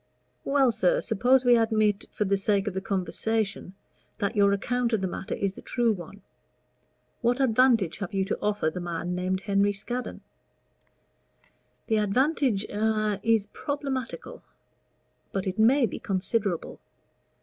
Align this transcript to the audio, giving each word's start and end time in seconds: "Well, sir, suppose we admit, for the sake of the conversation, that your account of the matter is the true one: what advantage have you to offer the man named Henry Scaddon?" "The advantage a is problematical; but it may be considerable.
"Well, 0.45 0.71
sir, 0.71 0.99
suppose 0.99 1.45
we 1.45 1.55
admit, 1.57 2.05
for 2.11 2.25
the 2.25 2.35
sake 2.35 2.67
of 2.67 2.73
the 2.73 2.81
conversation, 2.81 3.75
that 4.17 4.35
your 4.35 4.51
account 4.51 4.93
of 4.93 5.01
the 5.01 5.07
matter 5.07 5.35
is 5.35 5.53
the 5.53 5.61
true 5.61 5.91
one: 5.93 6.23
what 7.21 7.39
advantage 7.39 7.99
have 7.99 8.11
you 8.11 8.25
to 8.25 8.39
offer 8.41 8.71
the 8.71 8.79
man 8.81 9.13
named 9.13 9.41
Henry 9.41 9.73
Scaddon?" 9.73 10.21
"The 11.85 11.97
advantage 11.97 12.63
a 12.63 13.19
is 13.21 13.45
problematical; 13.53 14.41
but 15.31 15.45
it 15.45 15.59
may 15.59 15.85
be 15.85 15.99
considerable. 15.99 16.79